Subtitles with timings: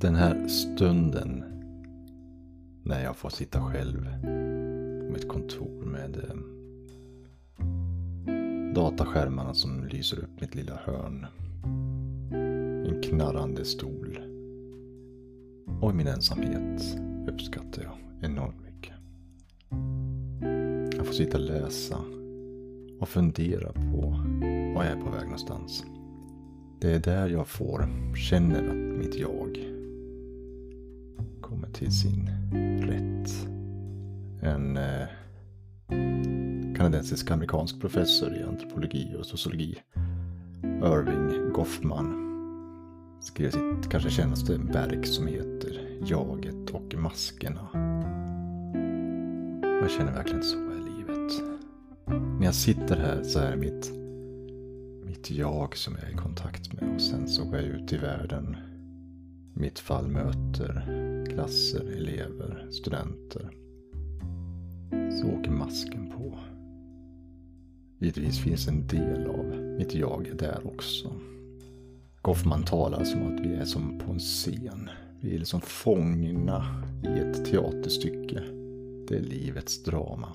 [0.00, 1.44] Den här stunden
[2.84, 4.04] när jag får sitta själv
[5.06, 6.36] på mitt kontor med eh,
[8.74, 11.26] dataskärmarna som lyser upp mitt lilla hörn.
[12.86, 14.20] En knarrande stol.
[15.80, 16.98] Och min ensamhet
[17.28, 17.96] uppskattar jag
[18.30, 18.94] enormt mycket.
[20.96, 21.98] Jag får sitta och läsa
[23.00, 24.00] och fundera på
[24.74, 25.84] var jag är på väg någonstans.
[26.80, 29.79] Det är där jag får, känner att mitt jag
[31.80, 32.30] till sin
[32.82, 33.48] rätt.
[34.42, 35.06] En eh,
[36.76, 39.78] kanadensisk amerikansk professor i antropologi och sociologi,
[40.62, 42.26] Irving Goffman,
[43.20, 47.68] skrev sitt kanske kändaste verk som heter Jaget och maskerna.
[49.62, 51.42] Och jag känner verkligen så i livet.
[52.38, 53.92] När jag sitter här så är mitt,
[55.06, 57.96] mitt jag som jag är i kontakt med och sen så går jag ut i
[57.96, 58.56] världen.
[59.54, 63.50] Mitt fall möter klasser, elever, studenter.
[64.90, 66.38] Så åker masken på.
[67.98, 69.44] Givetvis finns en del av
[69.78, 71.12] mitt jag där också.
[72.22, 74.90] Goffman talar som att vi är som på en scen.
[75.20, 78.42] Vi är liksom fångna i ett teaterstycke.
[79.08, 80.28] Det är livets drama.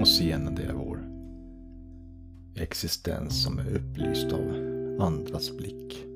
[0.00, 1.16] Och scenen det är vår
[2.54, 4.50] existens som är upplyst av
[5.00, 6.06] andras blick.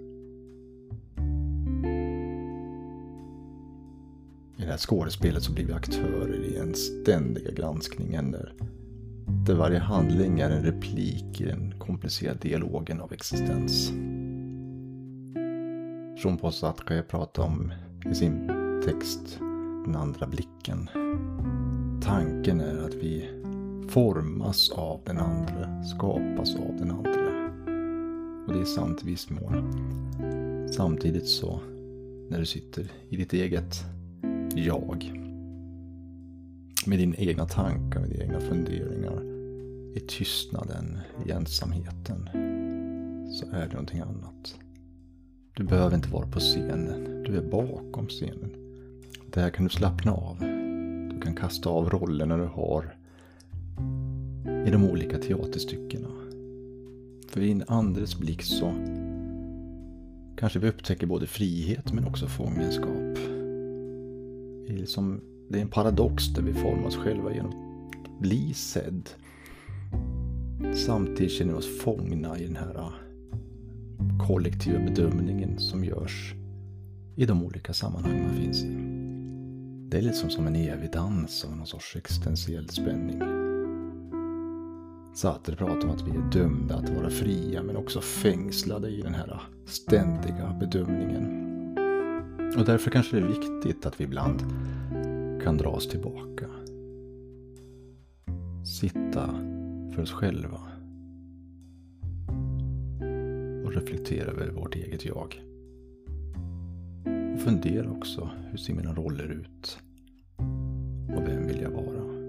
[4.71, 8.55] Här skådespelet så blir vi aktörer i en ständiga granskningen där,
[9.47, 13.93] där varje handling är en replik i den komplicerade dialogen av existens.
[16.25, 17.73] Jean-Paul Sartre pratar om
[18.11, 18.51] i sin
[18.85, 19.39] text
[19.85, 20.89] den andra blicken.
[22.03, 23.29] Tanken är att vi
[23.89, 27.31] formas av den andra, skapas av den andra.
[28.47, 29.73] Och det är sant i viss mån.
[30.73, 31.61] Samtidigt så,
[32.29, 33.85] när du sitter i ditt eget
[34.55, 35.13] jag,
[36.87, 39.23] med dina egna tankar, med dina egna funderingar,
[39.95, 42.29] i tystnaden, i ensamheten,
[43.33, 44.59] så är det någonting annat.
[45.57, 48.51] Du behöver inte vara på scenen, du är bakom scenen.
[49.33, 50.37] Där kan du slappna av.
[51.11, 52.97] Du kan kasta av rollerna du har
[54.67, 56.09] i de olika teaterstyckena.
[57.29, 58.73] För i en andres blick så
[60.37, 63.40] kanske vi upptäcker både frihet men också fångenskap.
[64.71, 68.55] Det är, liksom, det är en paradox där vi formar oss själva genom att bli
[68.55, 69.11] sedd.
[70.87, 72.93] Samtidigt känner vi oss fångna i den här äh,
[74.27, 76.35] kollektiva bedömningen som görs
[77.17, 78.69] i de olika sammanhang man finns i.
[79.91, 83.23] Det är liksom som en evig dans av någon sorts existentiell spänning.
[85.15, 89.15] Sartre pratar om att vi är dömda att vara fria men också fängslade i den
[89.15, 91.30] här äh, ständiga bedömningen.
[92.59, 94.41] Och därför kanske det är viktigt att vi ibland
[95.43, 96.47] kan dra oss tillbaka.
[98.65, 99.27] Sitta
[99.95, 100.61] för oss själva.
[103.65, 105.43] Och reflektera över vårt eget jag.
[107.35, 109.79] Och fundera också, hur ser mina roller ut?
[111.17, 112.21] Och vem vill jag vara?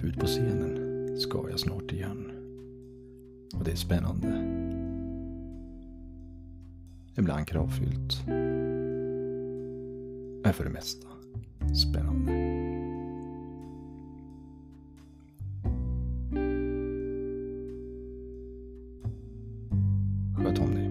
[0.00, 2.39] För ut på scenen ska jag snart igen.
[3.54, 4.28] Och det är spännande.
[7.16, 8.26] Ibland kravfyllt.
[10.42, 11.06] Men för det mesta
[11.74, 12.32] spännande.
[20.36, 20.89] Sköt om dig.